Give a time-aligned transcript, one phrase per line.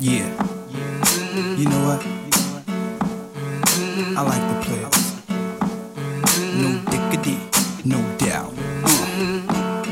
[0.00, 0.30] Yeah.
[1.56, 2.00] You know what?
[4.16, 4.98] I like the players.
[6.54, 7.38] No diggity,
[7.84, 8.54] no doubt.
[8.84, 9.82] Uh.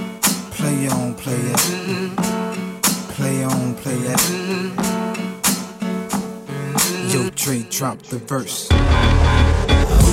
[0.53, 1.58] Play on, play it.
[3.16, 4.21] Play on, play it.
[7.12, 8.68] Yo, Dre, drop the verse.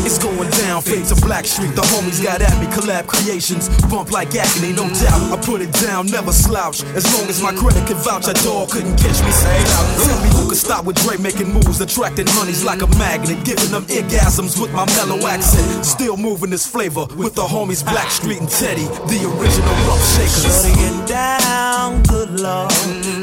[0.03, 1.75] It's going down, fade to Blackstreet.
[1.75, 3.69] The homies got at me, collab creations.
[3.87, 5.31] Bump like agony, no doubt.
[5.31, 6.83] I put it down, never slouch.
[6.93, 9.31] As long as my credit can vouch, a dog couldn't catch me.
[9.31, 9.63] Say.
[10.03, 13.71] Tell me who could stop with Dre making moves, attracting honeys like a magnet, giving
[13.71, 15.85] them orgasms with my mellow accent.
[15.85, 20.67] Still moving this flavor with the homies Blackstreet and Teddy, the original rough shakers.
[20.75, 23.22] Get down, good lord.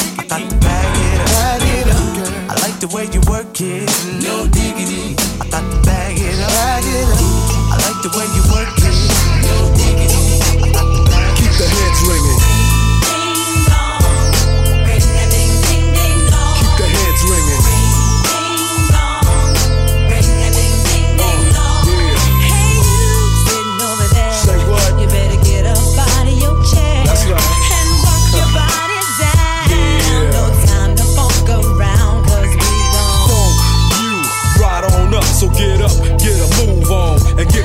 [0.31, 1.27] I got bag it up.
[1.27, 2.51] bag it up, girl.
[2.51, 3.83] I like the way you work it.
[4.23, 5.19] No diggity.
[5.41, 6.47] I got to bag it up.
[6.47, 7.19] Bag it up.
[7.67, 8.95] I like the way you work it.
[9.43, 10.39] No diggity.
[10.39, 12.60] I got to bag Keep the heads ringing.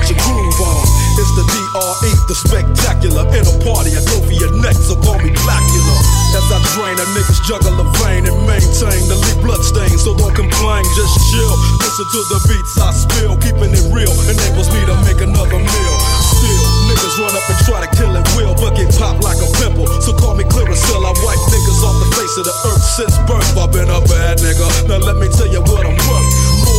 [0.07, 0.85] Your groove on.
[1.19, 3.27] It's the DRE, the spectacular.
[3.35, 5.97] In a party, I go for your neck, so call me Blackula.
[6.37, 9.91] As I drain a niggas juggle a vein and maintain the leak blood stain.
[9.99, 11.53] So don't complain, just chill.
[11.83, 15.95] Listen to the beats I spill, keeping it real enables me to make another meal.
[16.23, 19.49] Still, niggas run up and try to kill it will, but get popped like a
[19.59, 19.87] pimple.
[19.99, 23.57] So call me Clearasil, I wipe niggas off the face of the earth since birth.
[23.59, 24.67] I've been a bad nigga.
[24.87, 26.76] Now let me tell you what I'm worth.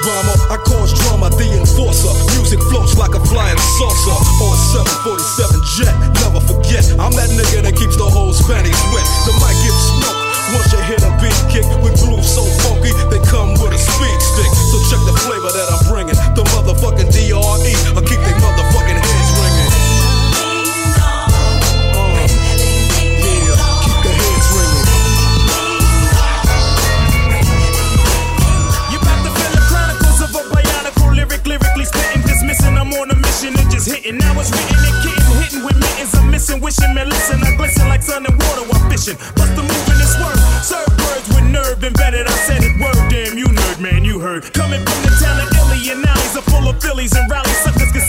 [0.00, 2.12] Bomber, I cause drama, the enforcer.
[2.36, 4.60] Music floats like a flying saucer or a
[5.04, 5.94] 747 jet.
[6.24, 9.06] Never forget, I'm that nigga that keeps the whole panties wet.
[9.28, 10.30] The mic gets smoked.
[10.56, 14.18] Once you hit a beat kick with grooves so funky, they come with a speed
[14.18, 14.50] stick.
[14.72, 16.18] So check the flavor that I'm bringing.
[16.34, 17.72] The motherfucking DRE.
[17.94, 18.59] I keep they motherfucking
[34.10, 34.34] and hitting.
[34.34, 36.14] Now it's written and kitten, hitting with mittens.
[36.14, 37.42] I'm missing, wishing, man, listen.
[37.42, 39.16] I glisten like sun and water while fishing.
[39.36, 40.38] Bust the move in this word.
[40.62, 42.26] Serve words with nerve embedded.
[42.26, 44.52] I said it word, damn, you nerd, man, you heard.
[44.52, 47.92] Coming from the town of Illy and alleys are full of Phillies and rally suckers,
[47.92, 48.02] get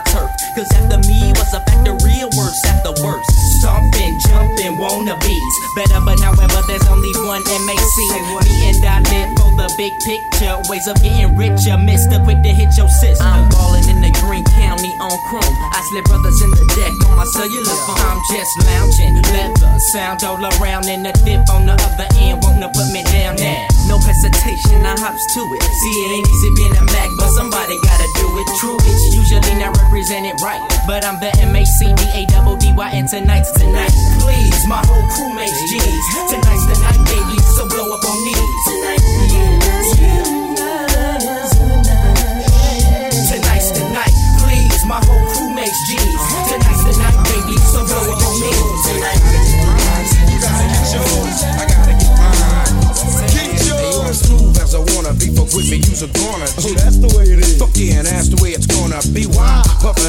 [0.00, 0.30] my turf.
[0.54, 3.26] Cause after me was a factory of worse after worse.
[3.58, 5.54] Stomping, jumping, wannabes.
[5.76, 7.96] Better, but however, there's only one MAC.
[8.44, 10.56] Me and I live for the big picture.
[10.68, 11.76] Ways of getting richer.
[11.78, 13.22] Mister, quick to hit your sister.
[13.22, 14.44] I'm ballin' in the Green
[14.80, 15.44] County on chrome.
[15.44, 18.00] I slip brothers in the deck on my cellular phone.
[18.00, 22.40] I'm just lounging, leather, sound all around in the dip on the other end.
[22.40, 23.68] Wanna put me down now.
[23.92, 25.60] No hesitation, I hops to it.
[25.60, 28.48] See, it ain't easy being a Mac, but somebody gotta do it.
[28.56, 30.64] True, it's usually not represented right.
[30.86, 32.30] But I'm the M A C D A
[33.00, 33.92] and tonight's tonight.
[34.20, 36.04] Please, my whole crew makes G's.
[36.28, 38.34] Tonight's the night, baby, so blow up on me.
[38.68, 38.99] Tonight,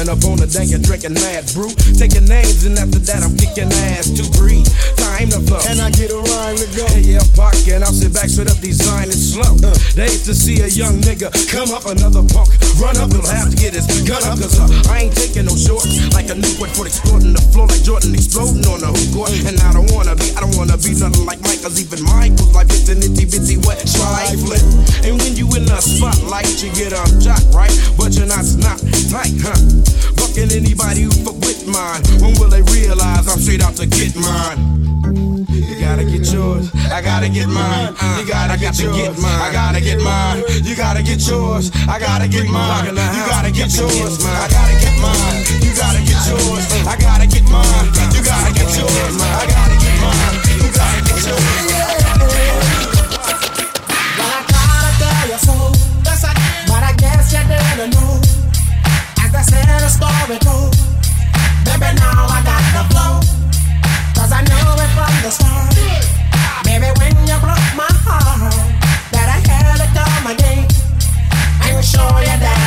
[0.08, 1.70] up on the dank and drinking mad brew.
[1.94, 4.66] Taking names, and after that, I'm kicking ass to breathe.
[5.02, 5.58] Time to flow.
[5.66, 6.86] Can I get a rhyme to go?
[6.94, 9.58] Hey, yeah, park and I'll sit back, sit up, design it slow.
[9.98, 13.46] They used to see a young nigga come up, another punk run up, he'll have
[13.46, 16.02] to get his gun up, cause uh, I ain't taking no shorts.
[16.10, 19.30] Like a Newport foot exploding the floor, like Jordan exploding on the hoop court.
[19.46, 22.34] And I don't wanna be, I don't wanna be nothing like Mike, cause even mine
[22.34, 24.66] was like it's an itty bitty wet trifling.
[25.06, 27.72] And when you in the spotlight, you get a jock, right?
[27.94, 29.58] But you're not snot tight, huh?
[30.18, 32.02] Bucking anybody who fuck with mine.
[32.18, 34.91] When will they realize I'm straight out to get mine?
[35.48, 36.70] You gotta get yours.
[36.90, 37.94] I gotta get mine.
[38.18, 39.24] You gotta get yours.
[39.24, 40.44] I gotta get mine.
[40.62, 41.70] You gotta get yours.
[41.88, 43.02] I gotta get mine.
[43.10, 44.22] You gotta get yours.
[44.22, 45.42] I gotta get mine.
[45.62, 46.62] You gotta get yours.
[46.86, 47.90] I gotta get mine.
[48.14, 49.18] You gotta get yours.
[49.18, 50.38] I gotta get mine.
[50.62, 51.42] You gotta get yours.
[54.18, 55.54] Well, I gotta tell you so.
[56.06, 56.70] Yes, I did.
[56.70, 58.20] But I guess you didn't know.
[59.22, 59.48] As
[59.82, 60.76] the story goes.
[61.64, 63.21] Baby, now I got the flow.
[66.98, 67.34] When you
[72.40, 72.61] that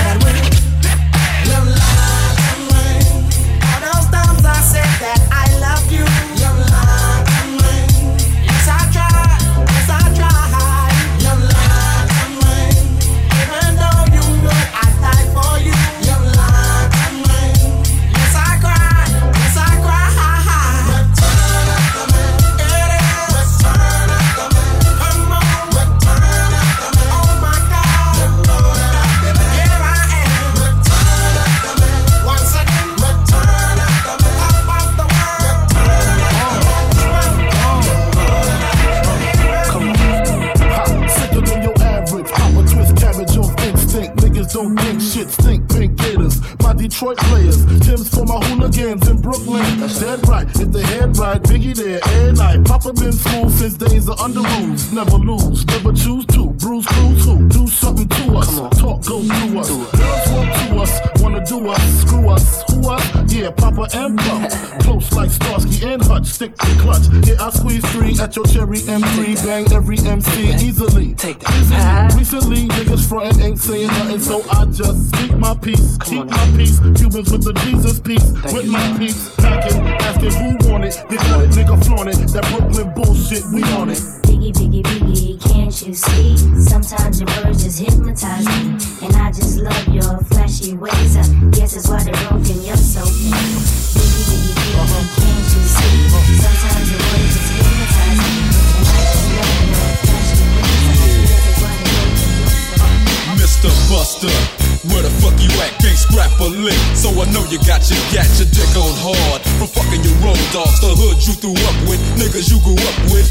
[104.23, 105.75] where the fuck you at?
[105.83, 109.41] Can't scrap a lick, so I know you got your gat, your dick on hard.
[109.59, 112.97] From fucking your road dogs, the hood you threw up with, niggas you grew up
[113.11, 113.27] with.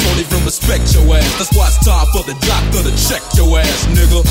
[0.00, 3.60] Don't even respect your ass, that's why it's time for the doctor to check your
[3.60, 4.24] ass, nigga.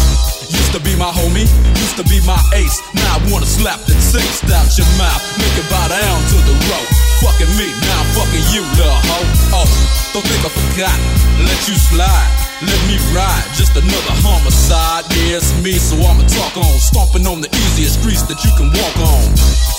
[0.49, 1.45] Used to be my homie,
[1.77, 2.81] used to be my ace.
[2.95, 6.55] Now I wanna slap the taste out your mouth, make it bow down to the
[6.71, 7.14] rope.
[7.25, 9.65] Fucking me, now I'm fucking you, little hoe.
[9.65, 9.69] Oh,
[10.13, 10.93] don't think I forgot,
[11.41, 12.29] let you slide.
[12.61, 15.09] Let me ride, just another homicide.
[15.09, 16.69] Yeah, it's me, so I'ma talk on.
[16.77, 19.25] Stomping on the easiest streets that you can walk on.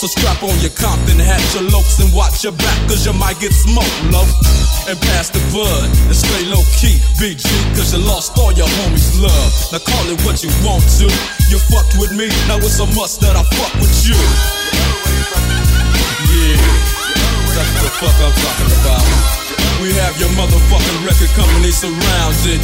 [0.02, 3.38] So strap on your Compton hat, your lokes, and watch your back, cause you might
[3.38, 4.26] get smoked, low.
[4.90, 7.46] And pass the bud, and stay low key, BG,
[7.78, 9.50] cause you lost all your homies' love.
[9.70, 11.06] Now call it what you want to.
[11.46, 14.18] You fucked with me, now it's a must that I fuck with you.
[17.86, 19.06] Yeah, that's what the fuck I'm talking about.
[19.78, 22.58] We have your motherfucking record company surrounded.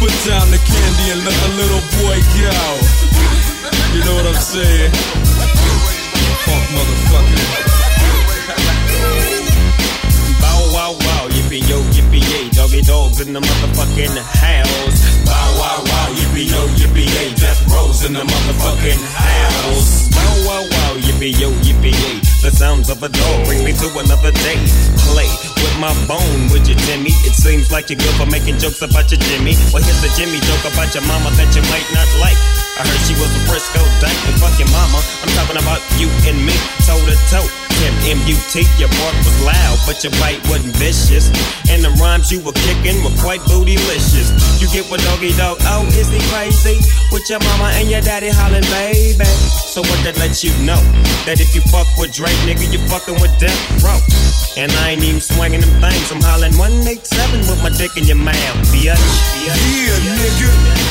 [0.00, 2.56] Put down the candy and let the little boy go.
[3.92, 4.92] You know what I'm saying?
[6.48, 7.36] Funk motherfucker.
[10.40, 15.00] Bow wow wow, yippee yo, yippee yay, doggy dogs in the motherfucking house.
[15.28, 20.08] Bow wow wow, yippee yo, yippee yay, death rows in the motherfucking house.
[20.08, 23.86] Bow wow wow, yippee yo, yippee yay, the sounds of a dog bring me to
[24.02, 24.58] another day.
[25.14, 25.30] Play
[25.62, 27.14] with my bone, would you, Jimmy?
[27.22, 29.54] It seems like you're good for making jokes about your Jimmy.
[29.70, 32.38] Well, here's a Jimmy joke about your mama that you might not like.
[32.74, 34.98] I heard she was a Frisco dyke, and fuck your mama.
[35.22, 37.46] I'm talking about you and me, toe to toe.
[37.78, 41.30] Tim M-U-T, your bark was loud, but your bite wasn't vicious.
[41.70, 44.34] And the rhymes you were kicking were quite bootylicious.
[44.60, 46.80] You get what doggy dog, oh, is he crazy?
[47.14, 49.24] With your mama and your daddy hollering, baby.
[49.72, 50.80] So what that lets you know?
[51.24, 53.98] That if you fuck with Dre, nigga, you fucking with Death Row.
[54.56, 56.12] And I ain't even swinging them things.
[56.12, 58.36] I'm hollering 187 with my dick in your mouth,
[58.68, 58.84] bitch.
[58.84, 60.48] Yeah, nigga,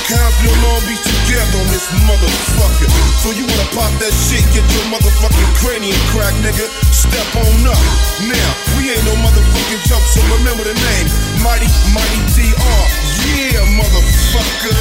[0.10, 2.90] Compton, Long Beach together on this motherfucker.
[3.22, 6.66] So you wanna pop that shit, get your motherfucking cranium crack, nigga.
[6.90, 7.78] Step on up.
[8.26, 8.50] Now,
[8.82, 11.08] we ain't no motherfucking joke, so remember the name.
[11.46, 12.82] Mighty, Mighty DR.
[13.30, 14.74] Yeah, motherfucker.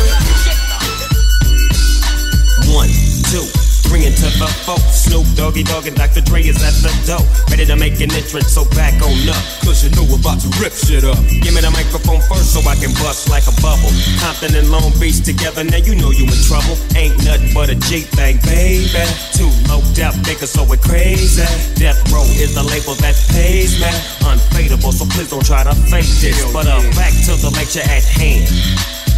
[2.72, 2.88] One,
[3.28, 4.78] two, three into the four.
[4.94, 6.22] Snoop Doggy Dogg and Dr.
[6.22, 7.26] Dre is at the door.
[7.50, 9.42] Ready to make an entrance, so back on up.
[9.66, 11.18] Cause you know we're about to rip shit up.
[11.42, 13.90] Give me the microphone first so I can bust like a bubble.
[14.22, 16.78] Compton and Long Beach together, now you know you in trouble.
[16.94, 19.02] Ain't nothing but a G thing, baby.
[19.34, 21.42] Too low death niggas, so it crazy.
[21.74, 23.90] Death Row is the label that pays me.
[24.22, 26.38] Unfadable, so please don't try to fake this.
[26.54, 28.46] But uh, back to the lecture at hand.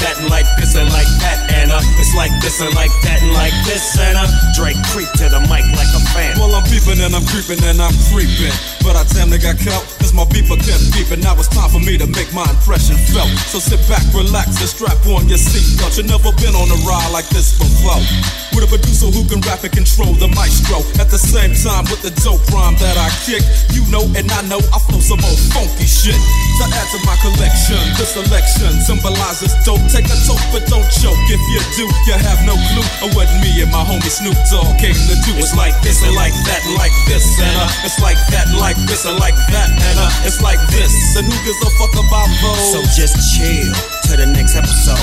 [0.00, 3.22] that and like this and like that, and uh, it's like this and like that
[3.22, 6.38] and like this, and uh, Dre creep to the mic like a fan.
[6.38, 8.54] Well, I'm peeping and I'm creeping and I'm creeping.
[8.84, 11.24] But I damn near got caught, cause my beeper kept beeping.
[11.24, 13.32] Now it's time for me to make my impression felt.
[13.48, 15.96] So sit back, relax, and strap on your seatbelt.
[15.96, 17.96] You've never been on a ride like this before.
[18.52, 20.84] With a producer who can rap and control the maestro.
[21.00, 23.42] At the same time, with the dope rhyme that I kick.
[23.72, 26.14] You know, and I know I flow some old funky shit.
[26.14, 29.83] To add to my collection, this selection symbolizes dope.
[29.92, 31.18] Take a toke, but don't choke.
[31.30, 34.74] If you do, you have no clue of what me and my homie Snoop Dogg
[34.82, 35.32] came to do.
[35.38, 38.76] It's like this and like that, like this, and uh, it's like that, and like
[38.90, 40.90] this, and like that, and uh, it's like this.
[41.16, 42.72] And who gives a fuck about those?
[42.74, 43.70] So just chill
[44.10, 44.98] to the next episode.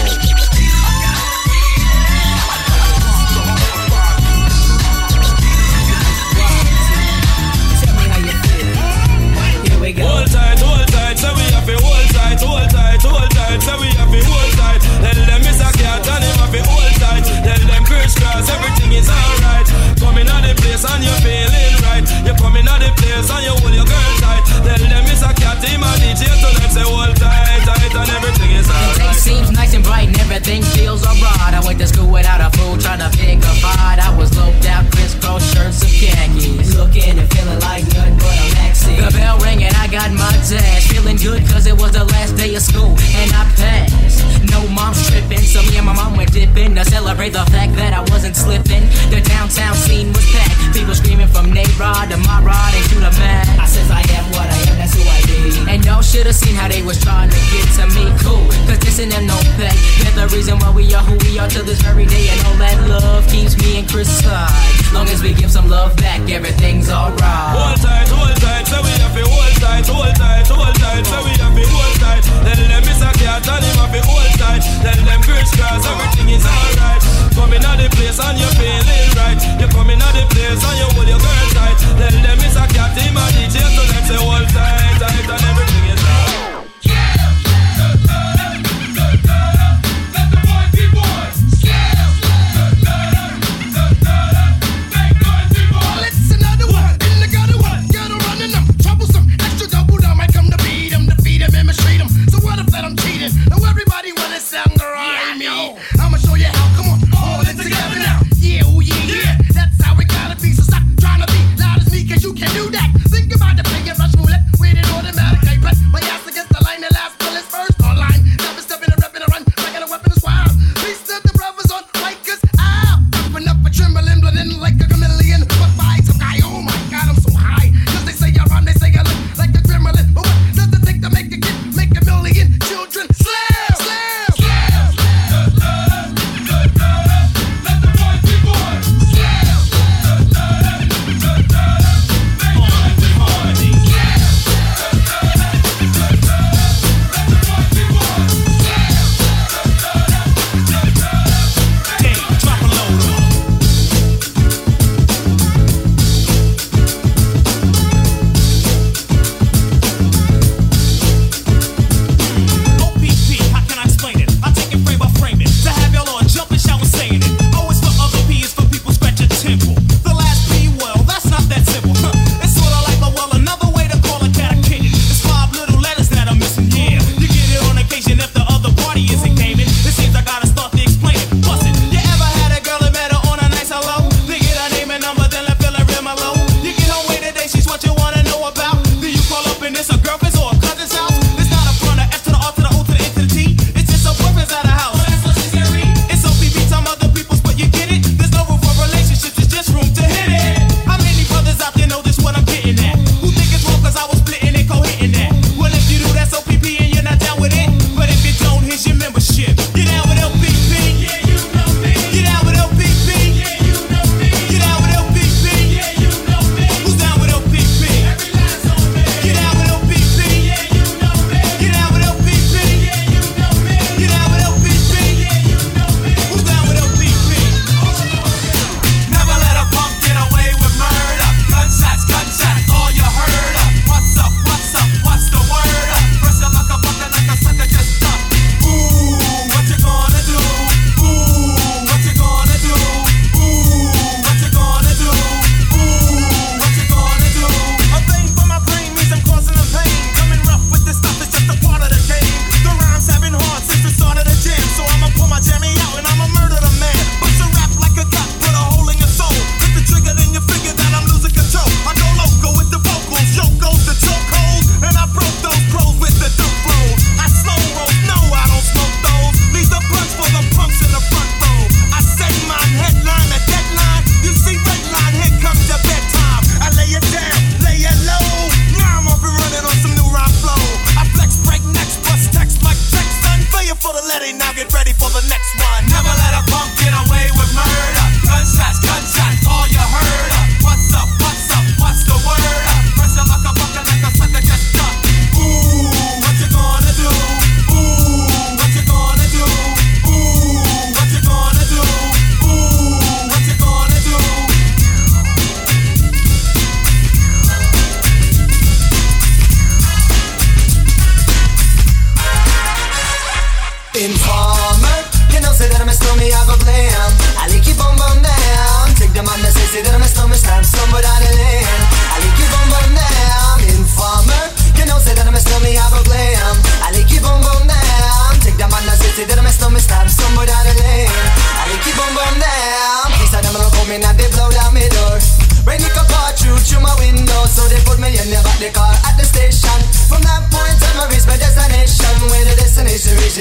[9.92, 12.71] Hold tight, hold tight, so we have to hold tight, hold
[13.02, 14.82] tight, hold tight, so we have to hold tight.
[15.02, 17.26] Tell them it's a cat and him have to hold tight.
[17.42, 19.68] Tell them Kris Kross, everything is alright.
[19.98, 22.06] Coming out the place and you're feeling right.
[22.26, 24.44] You're coming out the place and you hold your girl tight.
[24.66, 25.31] Tell them it's a
[25.62, 29.16] cat, him and DJ to them say hold tight, tight, and everything is alright.
[29.16, 31.54] seems nice and bright and everything feels alright.
[31.54, 34.00] I went to school without a fool trying to pick a fight.
[34.00, 36.76] I was loped out, crisscross shirts and khakis.
[36.76, 38.98] Looking and feeling like nothing but a maxi.
[38.98, 40.88] The bell rang and I got my dash.
[40.90, 44.26] Feeling good cause it was the last day of school and I passed.
[44.50, 47.94] No mom's tripping, so me and my mom went dipping to celebrate the fact that
[47.94, 48.84] I wasn't slipping.
[49.14, 50.76] The downtown scene was packed.
[50.76, 53.48] People screaming from Nayrod to my rod and to the mat.
[53.60, 55.21] I says I am what I am, that's who I be.
[55.70, 58.06] And y'all should have seen how they was trying to get to me.
[58.22, 59.74] Cool, cause this them no pay.
[60.04, 62.30] They're the reason why we are who we are to this very day.
[62.30, 64.52] And all that love keeps me and Chris side.
[64.94, 67.56] Long as we give some love back, everything's alright.
[67.56, 71.18] Hold tight, hold tight, so we have to hold tight, hold tight, hold tight, so
[71.24, 72.24] we have to hold tight.
[72.44, 74.64] Tell them it's a cat and him have to hold tight.
[74.84, 77.02] Tell them Kris Kross, everything is alright.
[77.32, 79.40] Coming out the place and you're feeling right.
[79.58, 81.78] You're coming out the place and you hold your girl tight.
[81.96, 85.44] Tell them it's a cat, him and DJ, so them say hold tight, tight, and
[85.46, 85.91] everything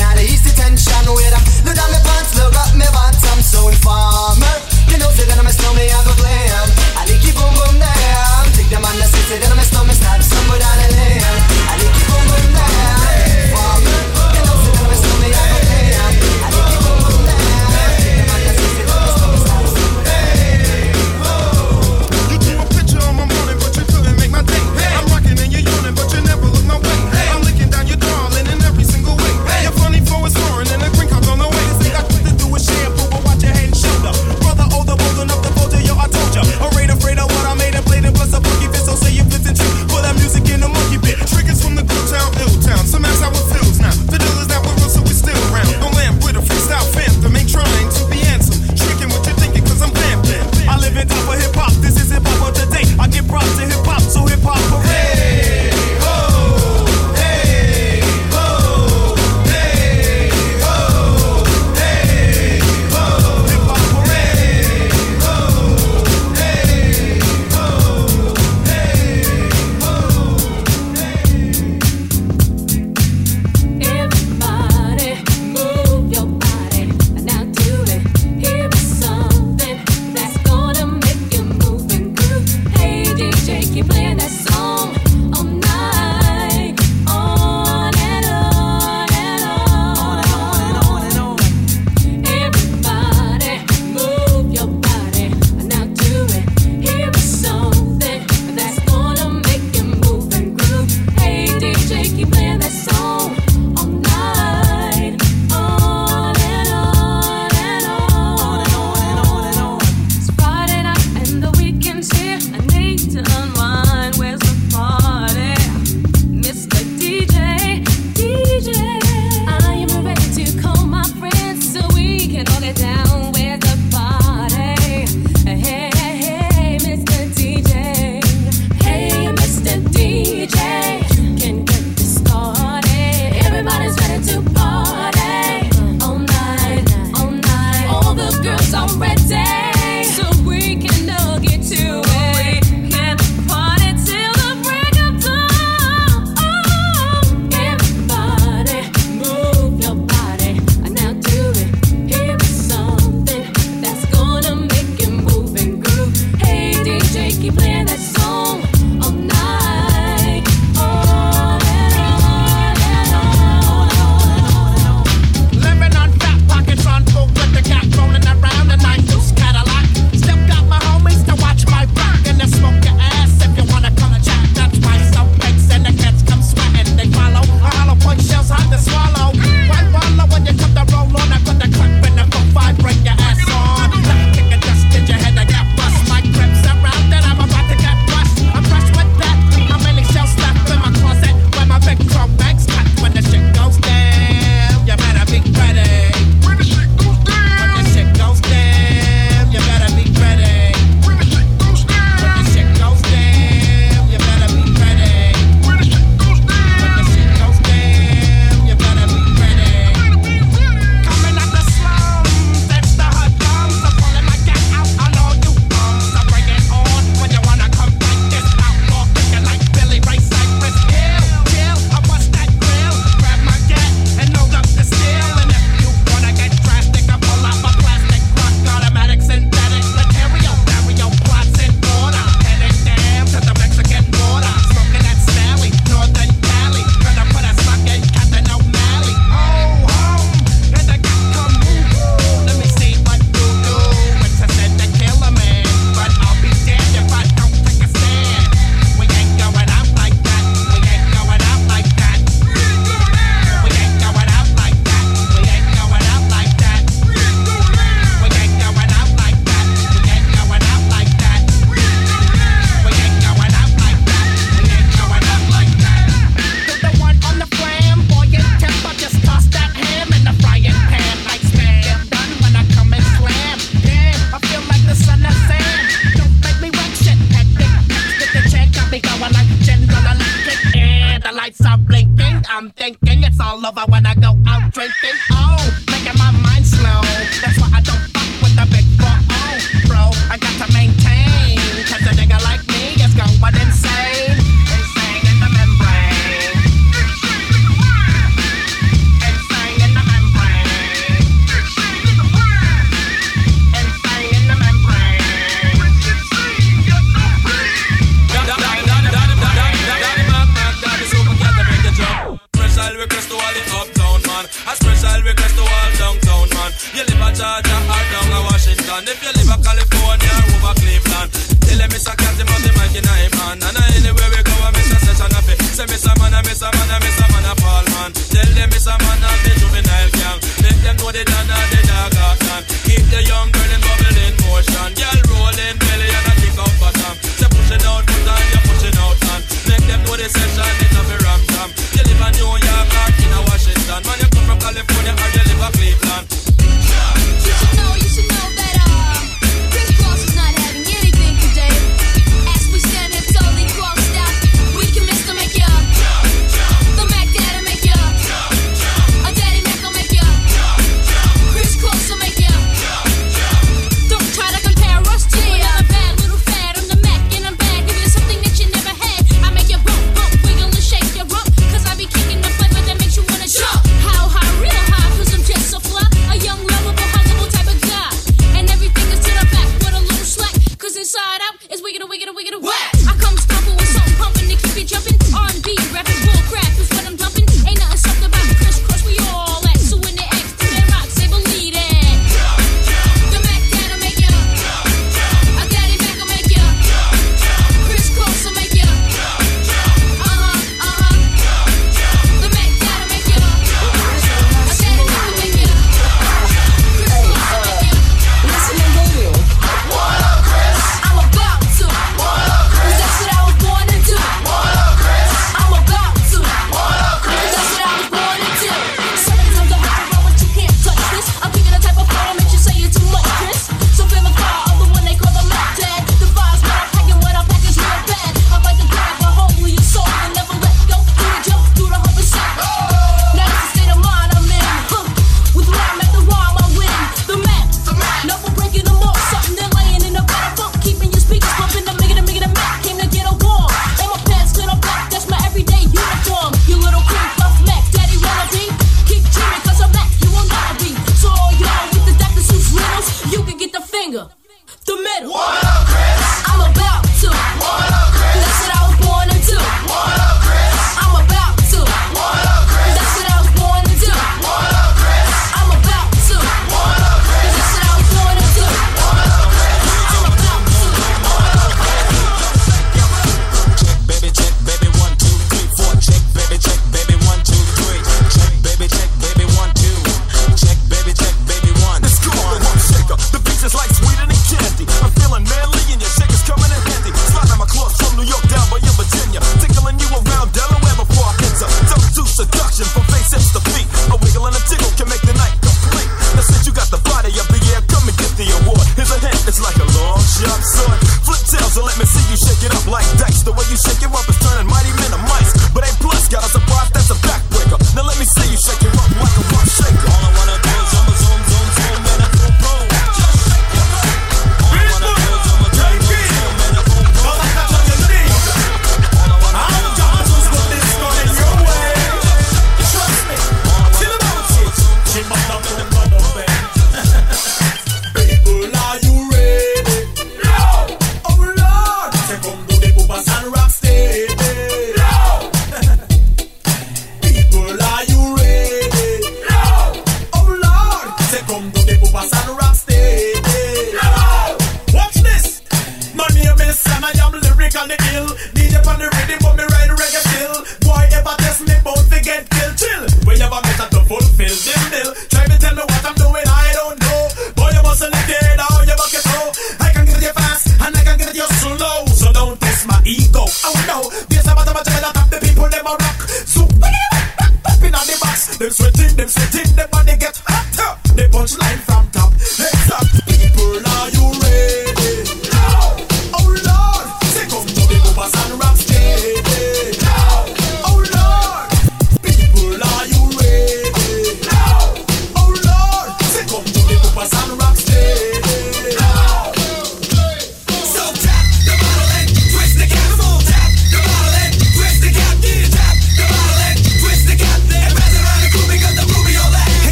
[0.00, 0.92] out of east detention.
[1.64, 1.71] Where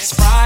[0.00, 0.37] It's Friday.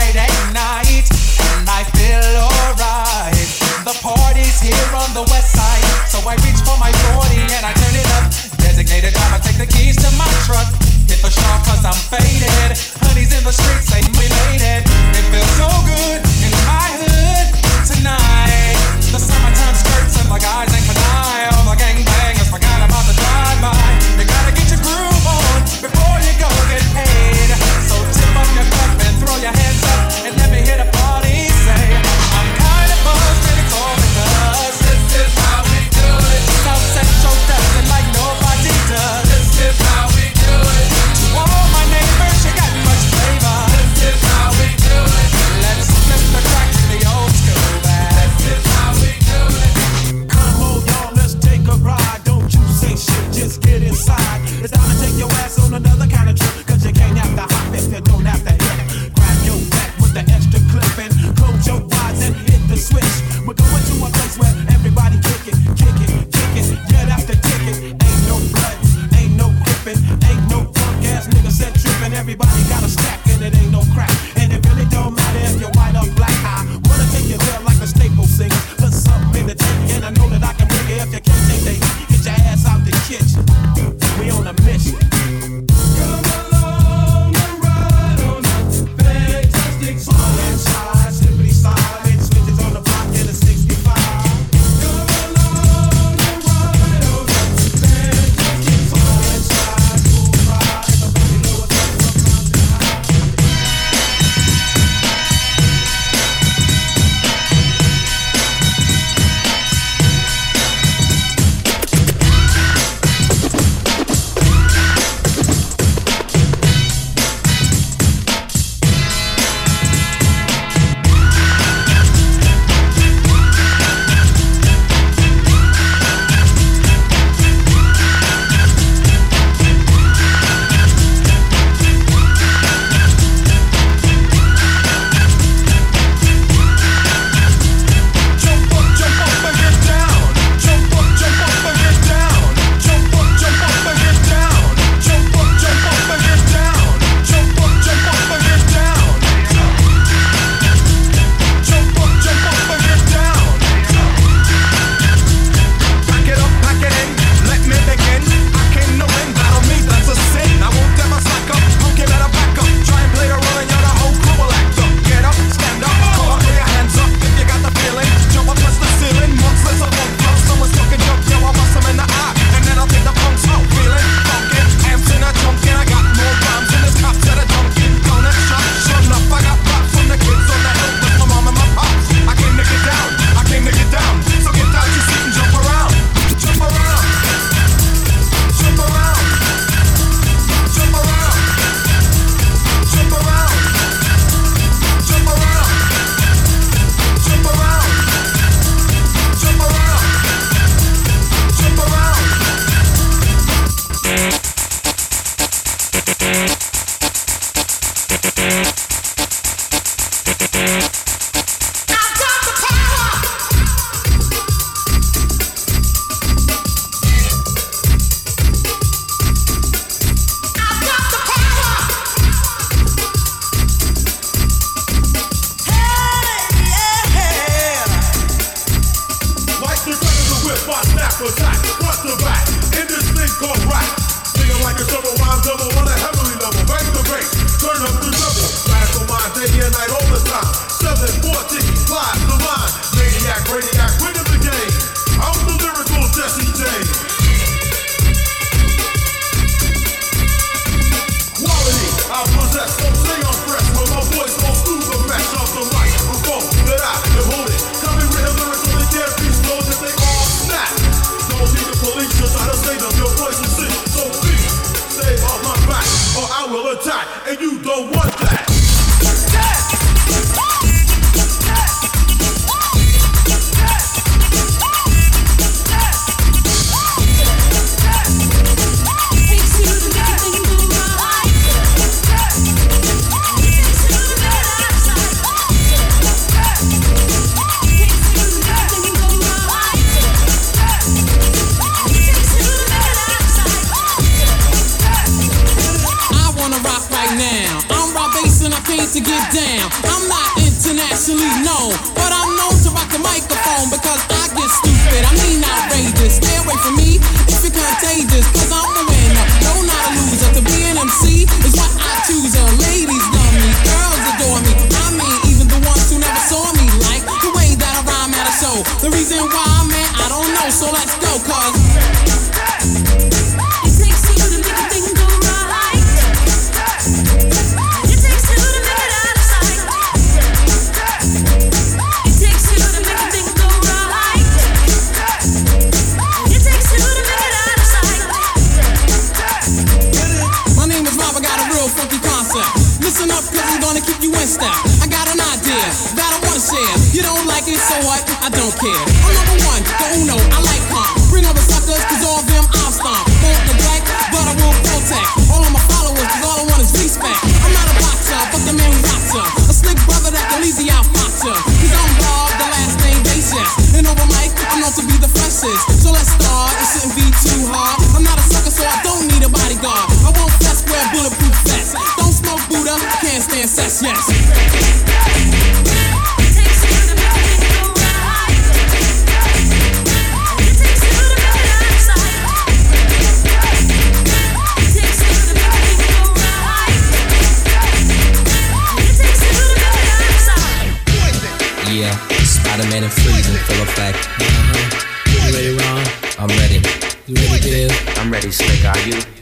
[398.32, 399.21] slick, are you?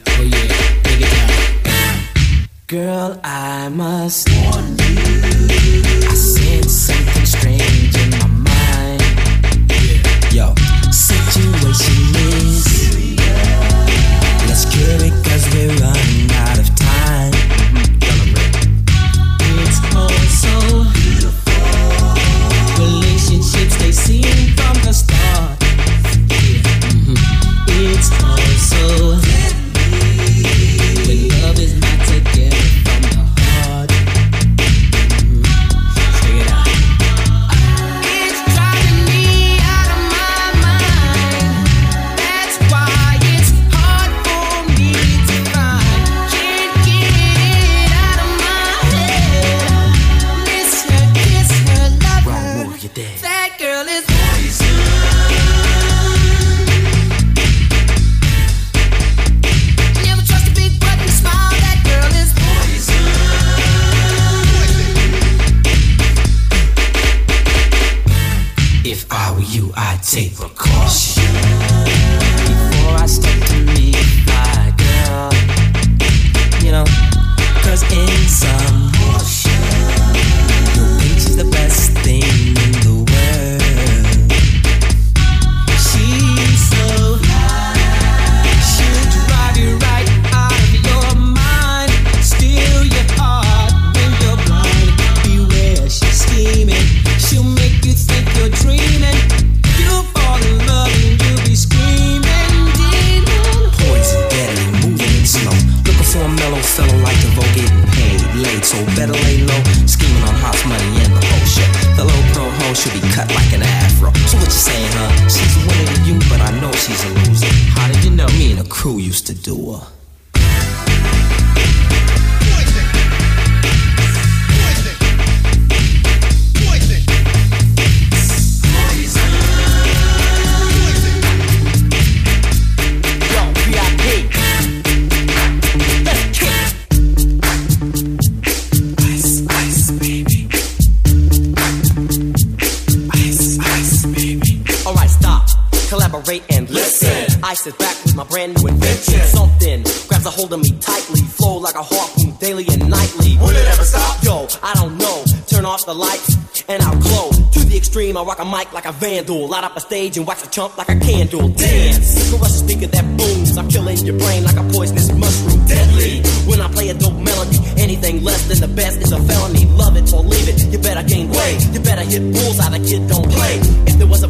[159.21, 159.47] handle.
[159.47, 161.49] Light up a stage and watch a chump like a candle.
[161.49, 162.29] Dance.
[162.29, 163.57] Crush the speaker that booms.
[163.57, 165.65] I'm killing your brain like a poisonous mushroom.
[165.65, 166.21] Deadly.
[166.49, 169.65] When I play a dope melody, anything less than the best is a felony.
[169.65, 170.63] Love it or leave it.
[170.71, 171.61] You better gain weight.
[171.73, 172.71] You better hit bulls out.
[172.71, 173.55] The kid don't play.
[173.87, 174.29] If there was a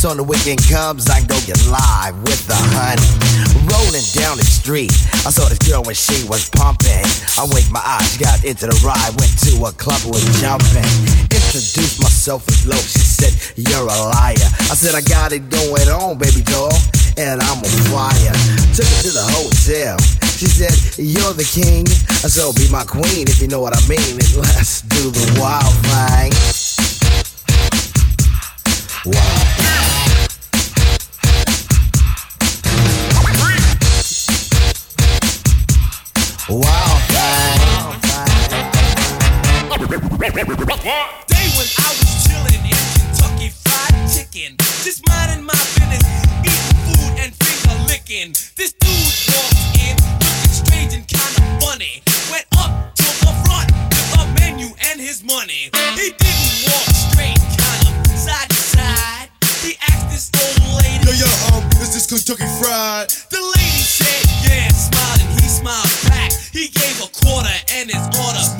[0.00, 3.04] So the weekend comes, I go get live with the honey.
[3.68, 7.04] Rolling down the street, I saw this girl when she was pumping.
[7.36, 10.88] I winked my eyes, she got into the ride, went to a club, was jumping.
[11.28, 14.48] Introduced myself as low, she said, You're a liar.
[14.72, 16.72] I said, I got it going on, baby doll,
[17.20, 18.32] and I'm a flyer.
[18.72, 20.00] Took her to the hotel.
[20.32, 21.84] She said, You're the king,
[22.24, 24.16] I so be my queen if you know what I mean.
[24.16, 26.32] And let's do the wild thing.
[29.04, 29.79] Wow.
[41.30, 42.26] Day when I was
[42.66, 46.02] in Kentucky Fried Chicken, just minding my business,
[46.82, 47.70] food and finger.
[48.56, 48.90] This dude
[49.78, 49.96] in,
[50.50, 52.02] strange and kinda funny.
[52.32, 55.70] Went up to the front with menu and his money.
[55.94, 59.28] He didn't walk straight, kinda side to side.
[59.62, 59.78] He
[60.74, 63.08] lady, Yo, yo, um, is this Kentucky Fried?
[63.30, 64.69] The lady said, Yeah
[67.30, 68.59] quarter and it's order.